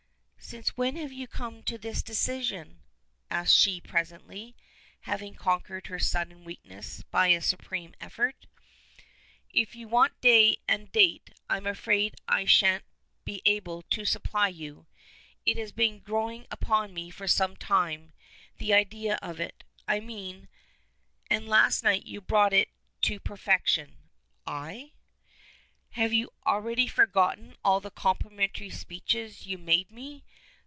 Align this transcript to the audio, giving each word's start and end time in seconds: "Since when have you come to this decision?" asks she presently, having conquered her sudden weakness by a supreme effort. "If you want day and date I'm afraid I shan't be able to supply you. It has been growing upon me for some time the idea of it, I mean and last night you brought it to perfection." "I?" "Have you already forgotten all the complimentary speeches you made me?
"Since 0.43 0.75
when 0.75 0.97
have 0.97 1.13
you 1.13 1.27
come 1.27 1.63
to 1.63 1.77
this 1.77 2.03
decision?" 2.03 2.81
asks 3.29 3.53
she 3.53 3.79
presently, 3.79 4.57
having 5.01 5.33
conquered 5.33 5.87
her 5.87 5.99
sudden 5.99 6.43
weakness 6.43 7.03
by 7.09 7.27
a 7.27 7.41
supreme 7.41 7.93
effort. 8.01 8.47
"If 9.53 9.75
you 9.77 9.87
want 9.87 10.19
day 10.19 10.57
and 10.67 10.91
date 10.91 11.29
I'm 11.49 11.65
afraid 11.65 12.15
I 12.27 12.43
shan't 12.43 12.83
be 13.23 13.41
able 13.45 13.83
to 13.91 14.03
supply 14.03 14.49
you. 14.49 14.87
It 15.45 15.55
has 15.55 15.71
been 15.71 15.99
growing 15.99 16.47
upon 16.51 16.93
me 16.93 17.11
for 17.11 17.27
some 17.29 17.55
time 17.55 18.11
the 18.57 18.73
idea 18.73 19.19
of 19.21 19.39
it, 19.39 19.63
I 19.87 20.01
mean 20.01 20.49
and 21.29 21.47
last 21.47 21.81
night 21.81 22.03
you 22.05 22.19
brought 22.19 22.51
it 22.51 22.67
to 23.03 23.21
perfection." 23.21 24.09
"I?" 24.45 24.91
"Have 25.91 26.11
you 26.11 26.31
already 26.45 26.87
forgotten 26.87 27.55
all 27.63 27.79
the 27.79 27.91
complimentary 27.91 28.69
speeches 28.69 29.45
you 29.45 29.57
made 29.57 29.91
me? 29.91 30.23